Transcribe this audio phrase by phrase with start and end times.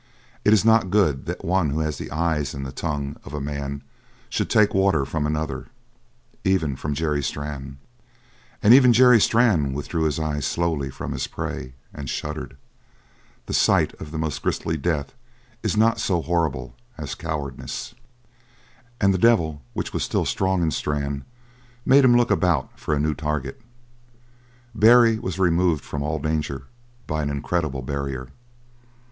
[0.43, 3.39] It is not good that one who has the eyes and the tongue of a
[3.39, 3.83] man
[4.31, 5.67] should take water from another
[6.43, 7.77] even from a Jerry Strann.
[8.63, 12.57] And even Jerry Strann withdrew his eyes slowly from his prey, and shuddered;
[13.45, 15.13] the sight of the most grisly death
[15.61, 17.93] is not so horrible as cowardice.
[18.99, 21.25] And the devil which was still strong in Strann
[21.85, 23.61] made him look about for a new target;
[24.73, 26.63] Barry was removed from all danger
[27.05, 28.29] by an incredible barrier.